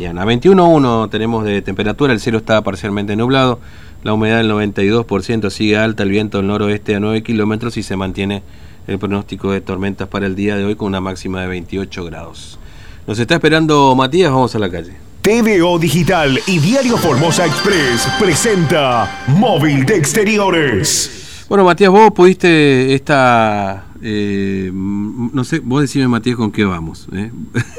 [0.00, 3.58] Mañana 21.1 tenemos de temperatura, el cielo está parcialmente nublado,
[4.04, 7.96] la humedad del 92% sigue alta, el viento del noroeste a 9 kilómetros y se
[7.96, 8.44] mantiene
[8.86, 12.60] el pronóstico de tormentas para el día de hoy con una máxima de 28 grados.
[13.08, 14.92] Nos está esperando Matías, vamos a la calle.
[15.20, 21.44] TVO Digital y Diario Formosa Express presenta Móvil de Exteriores.
[21.48, 27.08] Bueno, Matías, vos pudiste esta eh, no sé, vos decime Matías con qué vamos.
[27.12, 27.30] ¿eh?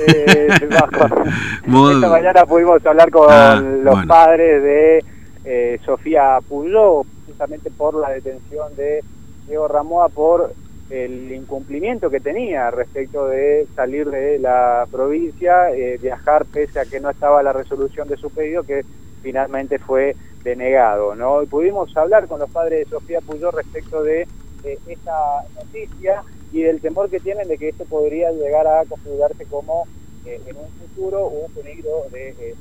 [0.08, 5.06] Eh, esta mañana pudimos hablar con ah, los padres de
[5.46, 9.04] eh, Sofía Puyó, justamente por la detención de
[9.48, 10.54] Diego Ramoa por
[10.90, 15.70] el incumplimiento que tenía respecto de salir de la provincia,
[16.02, 18.84] viajar pese a que no estaba la resolución de su pedido que
[19.22, 21.16] finalmente fue denegado.
[21.16, 21.44] ¿no?
[21.44, 24.28] Y pudimos hablar con los padres de Sofía Puyó respecto de
[24.64, 29.86] esta noticia y del temor que tienen de que esto podría llegar a configurarse como
[30.26, 32.56] eh, en un futuro un peligro de eh,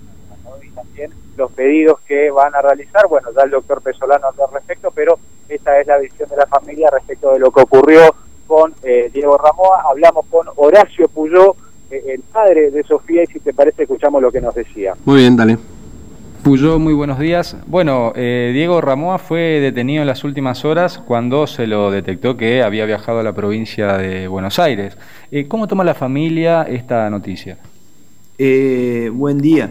[0.62, 3.06] y también los pedidos que van a realizar.
[3.06, 6.46] Bueno, ya el doctor Pesolano habló al respecto, pero esta es la visión de la
[6.46, 8.14] familia respecto de lo que ocurrió
[8.46, 9.82] con eh, Diego Ramoa.
[9.90, 11.54] Hablamos con Horacio Puyó,
[11.90, 14.94] el padre de Sofía, y si te parece escuchamos lo que nos decía.
[15.04, 15.58] Muy bien, dale.
[16.48, 17.56] Muy buenos días.
[17.66, 22.62] Bueno, eh, Diego Ramoa fue detenido en las últimas horas cuando se lo detectó que
[22.62, 24.96] había viajado a la provincia de Buenos Aires.
[25.30, 27.58] Eh, ¿Cómo toma la familia esta noticia?
[28.38, 29.70] Eh, buen día.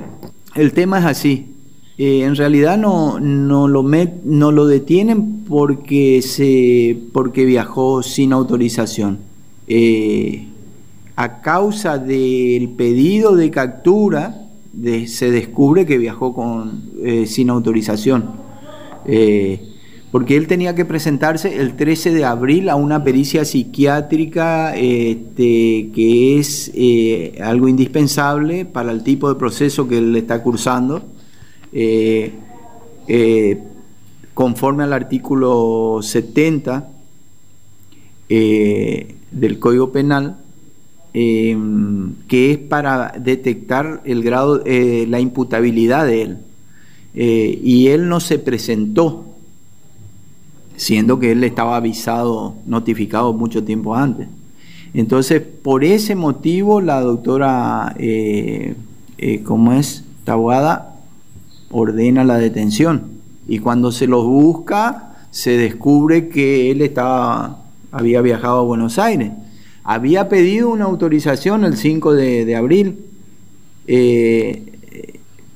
[0.54, 1.56] El tema es así.
[1.98, 9.18] en realidad no, no, lo no lo detienen porque, se, porque viajó sin autorización.
[11.16, 14.47] a causa del pedido de captura,
[15.08, 18.32] se descubre que viajó con, eh, sin autorización.
[19.06, 19.62] Eh,
[20.12, 26.40] porque él tenía que presentarse el 13 de abril a una pericia psiquiátrica este, que
[26.40, 31.04] es eh, algo indispensable para el tipo de proceso que él está cursando,
[34.34, 36.90] conforme al artículo 70
[38.30, 40.38] del Código Penal,
[41.20, 46.38] Em, que es para detectar el grado, eh, la imputabilidad de él.
[47.16, 49.26] Eh, y él no se presentó,
[50.76, 54.28] siendo que él estaba avisado, notificado mucho tiempo antes.
[54.94, 58.76] Entonces, por ese motivo, la doctora, eh,
[59.44, 60.04] ¿cómo es?
[60.24, 61.00] Tabuada,
[61.72, 63.06] ordena la detención.
[63.48, 69.32] Y cuando se los busca, se descubre que él estaba, había viajado a Buenos Aires
[69.88, 73.06] había pedido una autorización el 5 de, abril,
[73.88, 74.62] eh,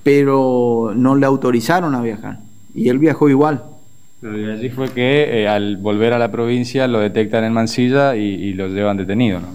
[0.04, 2.40] pero no le autorizaron a viajar.
[2.74, 3.62] Y él viajó igual.
[4.22, 8.54] y allí fue que eh, al volver a la provincia lo detectan en Mansilla y,
[8.54, 9.48] lo llevan detenido, ¿no?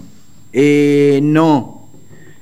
[0.53, 1.87] Eh, no.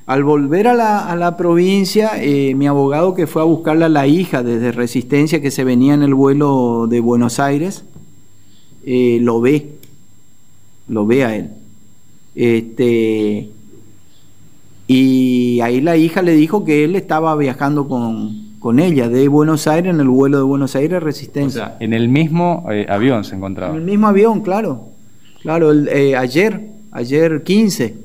[0.05, 2.11] Al volver a la, provincia,
[2.53, 6.03] mi abogado que fue a buscarle a la hija desde Resistencia que se venía en
[6.03, 7.85] el vuelo de Buenos Aires,
[8.85, 9.69] lo ve,
[10.89, 11.49] lo ve a él.
[12.35, 13.49] Este,
[14.87, 19.67] y ahí la hija le dijo que él estaba viajando con, con ella de Buenos
[19.67, 21.63] Aires en el vuelo de Buenos Aires Resistencia.
[21.63, 23.73] O sea, en el mismo eh, avión se encontraba.
[23.73, 24.89] En el mismo avión, claro.
[25.41, 27.95] Claro, eh, ayer, ayer 15,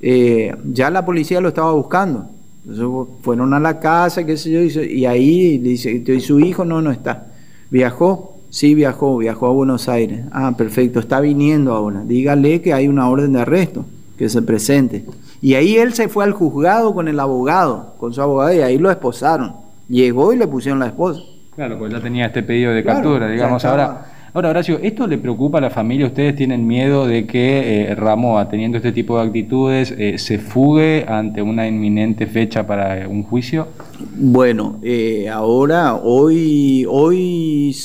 [0.00, 2.28] eh, ya la policía lo estaba buscando.
[2.66, 6.64] Entonces fueron a la casa, qué sé yo, y ahí le dice, ¿y su hijo?
[6.64, 7.28] No, no está.
[7.70, 10.26] Viajó, Sí, viajó, viajó a Buenos Aires.
[10.30, 12.04] Ah, perfecto, está viniendo ahora.
[12.04, 13.84] Dígale que hay una orden de arresto,
[14.16, 15.04] que se presente.
[15.42, 18.78] Y ahí él se fue al juzgado con el abogado, con su abogado, y ahí
[18.78, 19.56] lo esposaron.
[19.88, 21.20] Llegó y le pusieron la esposa.
[21.56, 23.64] Claro, pues ya tenía este pedido de captura, digamos.
[23.64, 26.06] Ahora, Ahora, Horacio, ¿esto le preocupa a la familia?
[26.06, 31.04] ¿Ustedes tienen miedo de que eh, Ramoa, teniendo este tipo de actitudes, eh, se fugue
[31.06, 33.68] ante una inminente fecha para un juicio?
[34.16, 37.76] Bueno, eh, ahora, hoy, hoy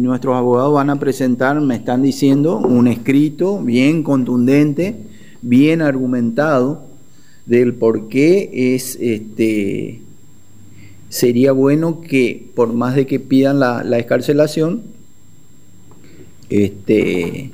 [0.00, 4.96] nuestros abogados van a presentar, me están diciendo, un escrito bien contundente,
[5.40, 6.82] bien argumentado,
[7.46, 10.00] del por qué es este
[11.10, 14.91] sería bueno que, por más de que pidan la, la escarcelación,
[16.52, 17.50] este,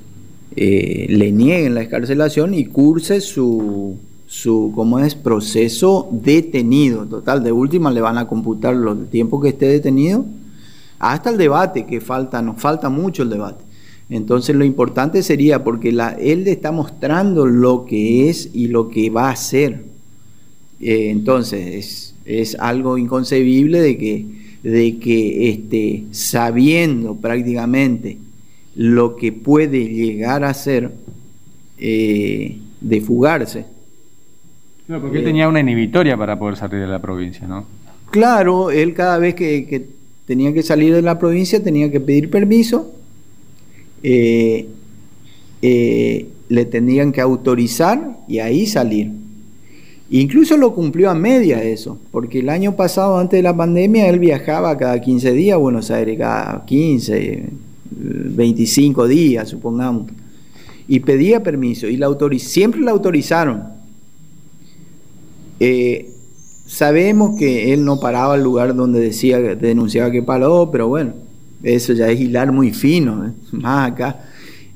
[0.56, 3.96] eh, le nieguen la escarcelación y curse su,
[4.26, 5.14] su ¿cómo es?
[5.14, 7.06] proceso detenido.
[7.06, 10.24] Total, de última le van a computar los tiempo que esté detenido
[10.98, 13.64] hasta el debate, que falta, nos falta mucho el debate.
[14.10, 18.88] Entonces lo importante sería, porque la, él le está mostrando lo que es y lo
[18.88, 19.84] que va a hacer.
[20.80, 24.26] Eh, entonces es, es, algo inconcebible de que,
[24.62, 28.18] de que este, sabiendo prácticamente
[28.78, 30.92] lo que puede llegar a ser
[31.78, 33.64] eh, de fugarse,
[34.86, 37.66] porque él tenía una inhibitoria para poder salir de la provincia, ¿no?
[38.12, 39.84] Claro, él cada vez que,
[40.26, 42.94] tenía que salir de la provincia tenía que pedir permiso,
[44.04, 44.68] eh,
[45.60, 49.10] eh, le tenían que autorizar y ahí salir.
[50.08, 54.20] Incluso lo cumplió a media eso, porque el año pasado, antes de la pandemia, él
[54.20, 57.42] viajaba cada 15 días a Buenos Aires, cada 15,
[57.98, 60.10] 25 días, supongamos,
[60.86, 62.08] y pedía permiso, y la
[62.38, 63.64] siempre la autorizaron.
[65.60, 66.10] Eh,
[66.66, 71.14] sabemos que él no paraba al lugar donde decía, denunciaba que paró, pero bueno,
[71.62, 73.32] eso ya es hilar muy fino, ¿eh?
[73.52, 74.24] más acá.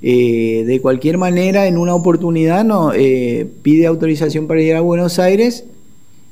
[0.04, 2.90] Eh, de cualquier manera, en una oportunidad no,
[3.62, 5.64] pide autorización para ir a Buenos Aires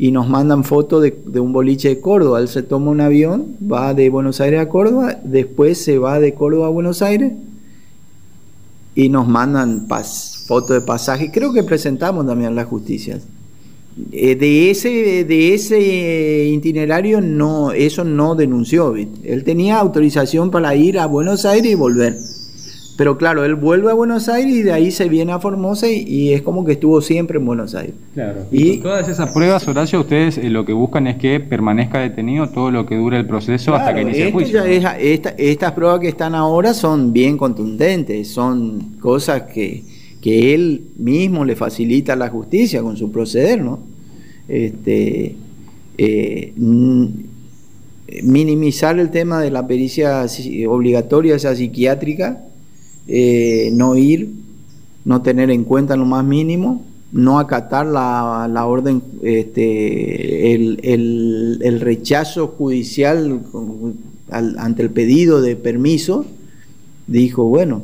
[0.00, 2.40] y nos mandan fotos de, un boliche de Córdoba.
[2.40, 6.32] Él se toma un avión, va de Buenos Aires a Córdoba, después se va de
[6.32, 7.34] Córdoba a Buenos Aires
[8.94, 9.86] y nos mandan
[10.46, 11.30] fotos de pasaje.
[11.30, 13.20] Creo que presentamos también a la justicia.
[14.10, 14.88] Eh, de ese,
[15.26, 18.94] de ese itinerario no, eso no denunció.
[18.96, 22.16] Él tenía autorización para ir a Buenos Aires y volver.
[23.00, 26.34] Pero claro, él vuelve a Buenos Aires y de ahí se viene a Formosa y,
[26.34, 27.94] es como que estuvo siempre en Buenos Aires.
[28.12, 28.40] Claro.
[28.52, 32.70] Y, todas esas pruebas, Horacio, ustedes eh, lo que buscan es que permanezca detenido todo
[32.70, 34.62] lo que dure el proceso hasta que inicie el juicio.
[34.66, 39.82] estas pruebas que están ahora son bien contundentes, son cosas que,
[40.20, 43.78] que él mismo le facilita a la justicia con su proceder, ¿no?
[44.46, 45.36] Este,
[45.96, 46.52] eh,
[48.24, 50.26] minimizar el tema de la pericia
[50.68, 52.44] obligatoria, esa psiquiátrica,
[53.12, 54.30] eh, no ir,
[55.04, 63.40] no tener en cuenta lo más mínimo, no acatar la, orden, este, el, rechazo judicial
[64.30, 66.24] ante el pedido de permiso,
[67.08, 67.82] dijo, bueno,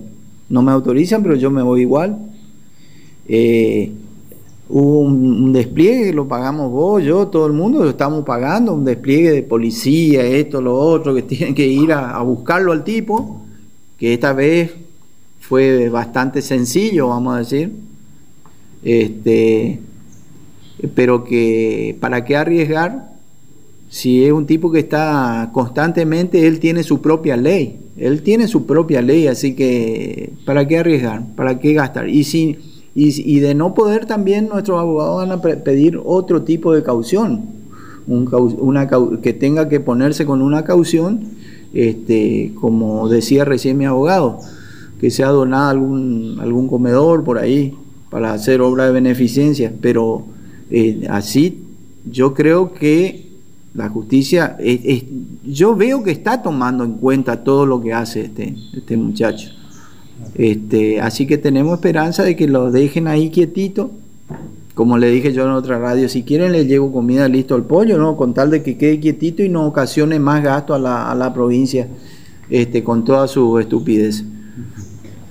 [0.49, 2.19] no me autorizan, pero yo me voy igual.
[3.27, 3.91] Eh,
[4.69, 9.33] hubo un, despliegue, lo pagamos vos, yo, todo el mundo, lo estamos pagando, un despliegue
[9.33, 13.43] de policía, esto, lo otro, que tienen que ir a buscarlo al tipo,
[13.99, 14.86] que esta vez
[15.49, 17.73] fue bastante sencillo, vamos a decir.
[18.83, 19.81] Este,
[20.95, 23.17] pero que para qué arriesgar
[23.89, 28.67] si es un tipo que está constantemente, él tiene su propia ley, él tiene su
[28.67, 32.09] propia ley, así que para qué arriesgar, para qué gastar.
[32.09, 32.59] Y, si,
[32.95, 37.45] y, de no poder también nuestros abogados van a pedir otro tipo de caución,
[38.09, 38.89] una,
[39.23, 41.21] que tenga que ponerse con una caución,
[41.73, 44.41] este, como decía recién mi abogado
[45.01, 47.75] que sea donado algún, algún comedor por ahí
[48.11, 50.25] para hacer obra de beneficencia, pero
[50.71, 51.65] eh, así
[52.11, 53.27] yo creo que
[53.75, 54.57] la justicia,
[55.45, 59.51] yo veo que está tomando en cuenta todo lo que hace este, este muchacho.
[60.35, 63.91] Este, así que tenemos esperanza de que lo dejen ahí quietito.
[64.75, 67.99] Como le dije yo en otra radio, si quieren le llevo comida listo al pollo,
[67.99, 68.17] ¿no?
[68.17, 71.35] Con tal de que quede quietito y no ocasione más gasto a la, a la
[71.35, 71.87] provincia
[72.49, 74.25] este, con toda su estupidez.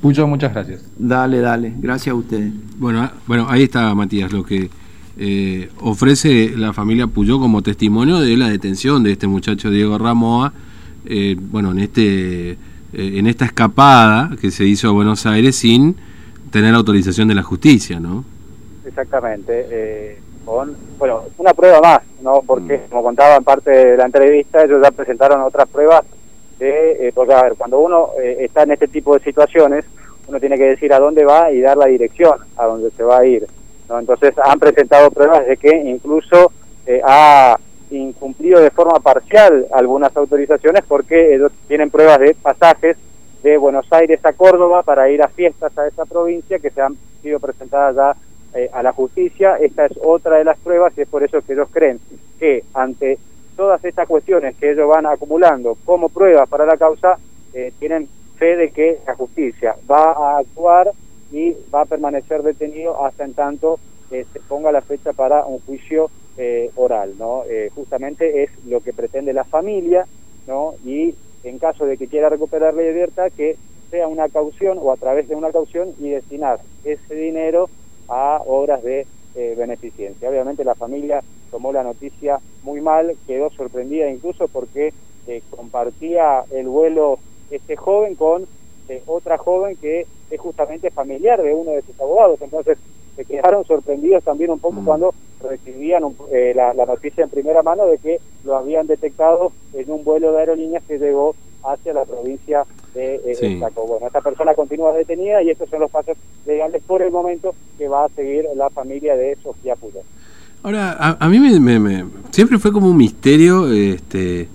[0.05, 0.87] Puyo, muchas gracias.
[0.99, 1.73] Dale, dale.
[1.79, 2.53] Gracias a ustedes.
[2.77, 4.69] Bueno, ah, bueno ahí está Matías, lo que
[5.17, 10.53] eh, ofrece la familia Puyó como testimonio de la detención de este muchacho Diego Ramoa,
[11.07, 12.57] eh, bueno, en este eh,
[12.93, 15.95] en esta escapada que se hizo a Buenos Aires sin
[16.51, 18.23] tener autorización de la justicia, ¿no?
[18.85, 20.19] Exactamente.
[20.45, 22.43] con, bueno, una prueba más, ¿no?
[22.45, 22.89] Porque, mm.
[22.91, 26.03] como contaba en parte de la entrevista, ellos ya presentaron otras pruebas
[26.59, 29.85] de, porque a ver, cuando uno está en este tipo de situaciones,
[30.27, 33.19] uno tiene que decir a dónde va y dar la dirección a dónde se va
[33.19, 33.45] a ir.
[33.89, 33.99] ¿no?
[33.99, 36.51] Entonces han presentado pruebas de que incluso
[36.85, 37.57] eh, ha
[37.91, 42.97] incumplido de forma parcial algunas autorizaciones porque ellos tienen pruebas de pasajes
[43.43, 46.97] de Buenos Aires a Córdoba para ir a fiestas a esa provincia que se han
[47.21, 48.15] sido presentadas ya
[48.59, 49.57] eh, a la justicia.
[49.57, 51.99] Esta es otra de las pruebas y es por eso que ellos creen
[52.39, 53.19] que ante
[53.55, 57.17] todas estas cuestiones que ellos van acumulando como pruebas para la causa,
[57.53, 58.07] eh, tienen
[58.37, 60.91] fe de que la justicia va a actuar
[61.31, 66.09] y va a permanecer detenido hasta en tanto se ponga la fecha para un juicio
[66.37, 67.43] eh, oral, ¿no?
[67.49, 70.05] Eh, justamente es lo que pretende la familia,
[70.47, 70.73] ¿no?
[70.83, 73.57] Y en caso de que quiera recuperar la libertad, que
[73.89, 77.69] sea una caución o a través de una caución y destinar ese dinero
[78.07, 80.29] a obras de eh, beneficencia.
[80.29, 84.93] Obviamente la familia tomó la noticia muy mal, quedó sorprendida incluso porque
[85.49, 87.17] compartía el vuelo
[87.49, 88.45] este joven con
[88.87, 92.39] eh, otra joven que es justamente familiar de uno de sus abogados.
[92.41, 92.77] Entonces
[93.15, 94.85] se quedaron sorprendidos también un poco mm.
[94.85, 100.03] cuando recibían eh, la, noticia en primera mano de que lo habían detectado en un
[100.03, 105.41] vuelo de aerolíneas que llegó hacia la provincia de eh, Bueno, esta persona continúa detenida
[105.41, 109.15] y estos son los pasos legales por el momento que va a seguir la familia
[109.15, 110.03] de Sofía Puyol.
[110.63, 114.47] Ahora, a, mí me, siempre fue como un misterio este,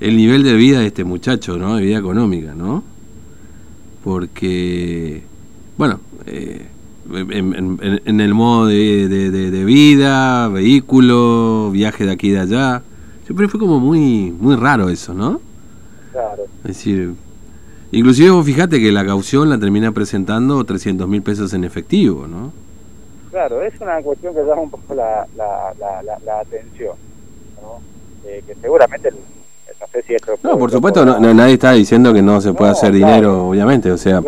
[0.00, 1.76] el nivel de vida de este muchacho, ¿no?
[1.76, 2.82] De vida económica, ¿no?
[4.02, 5.22] Porque,
[5.76, 6.66] bueno, eh,
[7.10, 12.82] en, el modo de, vida, vehículo, viaje de aquí y de allá,
[13.24, 15.40] siempre fue como muy, muy raro eso, ¿no?
[16.10, 16.44] Claro.
[16.64, 17.14] Es decir,
[17.92, 22.52] inclusive vos fijate que la caución la termina presentando 300 mil pesos en efectivo, ¿no?
[23.30, 26.96] Claro, es una cuestión que llama un poco la, la, la, la atención,
[27.60, 27.80] ¿no?
[28.26, 29.10] Eh, que seguramente
[30.42, 33.96] no por supuesto, no, nadie está diciendo que no se puede hacer dinero, obviamente, o
[33.96, 34.22] sea,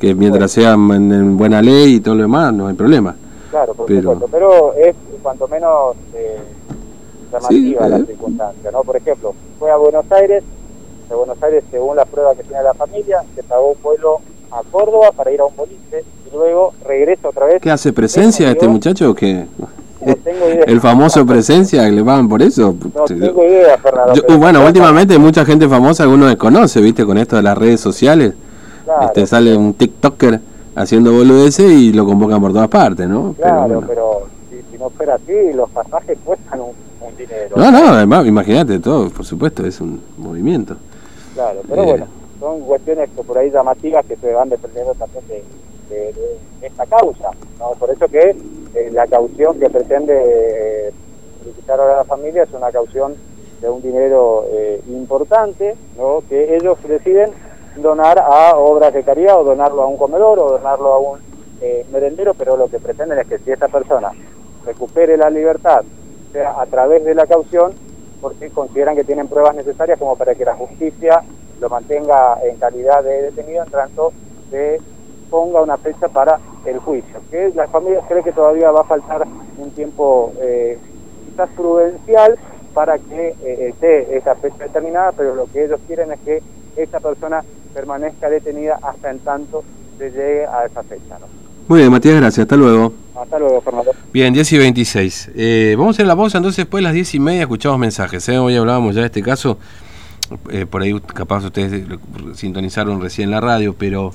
[0.00, 3.14] que mientras sea en, buena ley y todo lo demás, no hay problema.
[3.50, 4.12] Claro, por pero...
[4.12, 6.38] supuesto, pero es cuanto menos eh,
[7.32, 8.04] llamativa la eh.
[8.06, 8.82] circunstancia, ¿no?
[8.82, 10.44] Por ejemplo, fue a Buenos Aires,
[11.08, 14.62] de Buenos Aires, según la prueba que tiene la familia, se pagó un vuelo a
[14.70, 17.60] Córdoba para ir a un boliche y luego regresa otra vez.
[17.60, 19.46] ¿Qué hace presencia este muchacho que
[20.66, 22.74] el famoso presencia, le pagan por eso.
[22.94, 24.22] No tengo idea, Fernando.
[24.28, 27.04] Uh, bueno, últimamente mucha gente famosa alguno desconoce, ¿viste?
[27.04, 28.34] Con esto de las redes sociales.
[29.02, 30.40] este Sale un TikToker
[30.76, 33.34] haciendo boludeces y lo convocan por todas partes, ¿no?
[33.38, 37.56] Claro, pero, si, no fuera así, los pasajes cuestan un, dinero.
[37.56, 40.76] No, no, además, imagínate todo, por supuesto, es un movimiento.
[41.38, 41.86] Claro, pero eh.
[41.86, 42.06] bueno,
[42.40, 45.24] son cuestiones que por ahí llamativas que se van dependiendo también
[45.88, 46.12] de,
[46.62, 47.30] esta causa,
[47.60, 47.70] ¿no?
[47.78, 48.36] Por eso que
[48.74, 50.20] eh, la caución que pretende
[50.88, 50.92] eh,
[51.38, 53.14] solicitar ahora la familia es una caución
[53.60, 54.46] de un dinero
[54.88, 56.22] importante, ¿no?
[56.28, 57.30] que ellos deciden
[57.76, 61.18] donar a obras de caridad o donarlo a un comedor o donarlo a un
[61.92, 64.12] merendero, pero lo que pretenden es que si esta persona
[64.64, 65.84] recupere la libertad,
[66.32, 67.72] sea a través de la caución,
[68.20, 71.22] porque consideran que tienen pruebas necesarias como para que la justicia
[71.60, 74.12] lo mantenga en calidad de detenido en tanto
[74.50, 74.80] se
[75.30, 77.20] ponga una fecha para el juicio.
[77.30, 79.26] Que la familia cree que todavía va a faltar
[79.58, 80.78] un tiempo eh,
[81.26, 82.38] quizás prudencial
[82.74, 86.42] para que eh, esté esa fecha determinada, pero lo que ellos quieren es que
[86.76, 87.44] esta persona
[87.74, 89.64] permanezca detenida hasta en tanto
[89.98, 91.18] se llegue a esa fecha.
[91.68, 92.44] Muy bien, Matías, gracias.
[92.44, 92.94] Hasta luego.
[93.14, 93.90] Hasta luego, Fernando.
[94.12, 95.30] Bien, 10 y 26.
[95.34, 98.28] Eh, vamos a hacer la pausa, entonces después de las 10 y media escuchamos mensajes.
[98.30, 99.58] Hoy hablábamos ya de este caso.
[100.70, 101.84] por ahí capaz ustedes
[102.34, 104.12] sintonizaron recién la radio, pero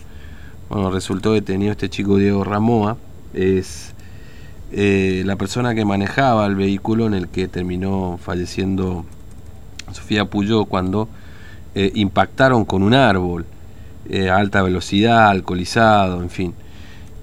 [0.70, 2.98] bueno, resultó detenido este chico Diego Ramoa,
[3.36, 3.94] es
[4.72, 9.06] eh, la persona que manejaba el vehículo en el que terminó falleciendo
[9.92, 11.08] Sofía Puyó cuando
[11.76, 13.46] eh, impactaron con un árbol
[14.10, 16.56] eh, a alta velocidad, alcoholizado, en fin.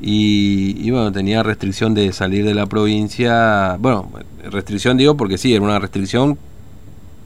[0.02, 3.76] Y, bueno, tenía restricción de salir de la provincia.
[3.78, 4.10] Bueno,
[4.50, 6.38] restricción digo porque sí, era una restricción,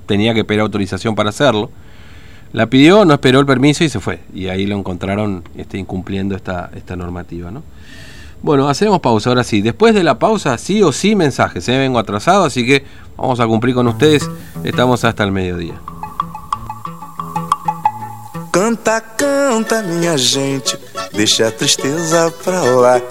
[0.07, 1.71] tenía que pedir autorización para hacerlo
[2.55, 4.21] la pidió, no esperó el permiso y se fue.
[4.33, 7.51] Y ahí lo encontraron este, incumpliendo esta, esta normativa.
[7.51, 7.65] ¿no?
[8.43, 9.61] Bueno, hacemos pausa ahora sí.
[9.61, 11.69] Después de la pausa, sí o sí mensajes.
[11.69, 11.79] ¿eh?
[11.79, 12.85] Vengo atrasado, así que
[13.17, 14.31] vamos a cumplir con ustedes.
[14.63, 15.75] Estamos hasta el mediodía.
[18.55, 20.79] Canta, canta, minha gente,
[21.13, 23.03] deixa a tristeza pra lá.